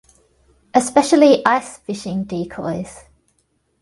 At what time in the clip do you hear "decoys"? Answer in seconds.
2.23-3.03